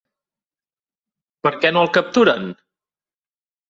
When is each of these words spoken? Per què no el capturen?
Per 1.49 1.53
què 1.59 1.75
no 1.77 1.87
el 1.87 1.95
capturen? 2.01 2.53